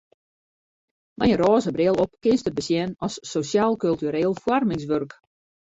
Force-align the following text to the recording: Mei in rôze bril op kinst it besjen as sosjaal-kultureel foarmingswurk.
Mei 1.23 1.33
in 1.35 1.39
rôze 1.41 1.73
bril 1.75 2.01
op 2.03 2.11
kinst 2.23 2.49
it 2.49 2.57
besjen 2.59 2.91
as 3.07 3.13
sosjaal-kultureel 3.33 4.33
foarmingswurk. 4.43 5.11